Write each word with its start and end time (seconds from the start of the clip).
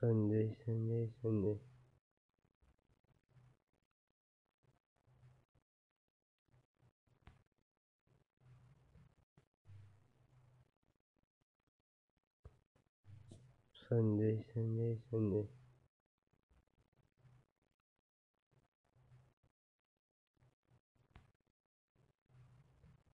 Sunday, 0.00 0.56
Sunday, 0.64 1.08
Sunday. 1.20 1.58
Sunday, 13.88 14.44
Sunday, 14.54 14.98
Sunday. 15.10 15.57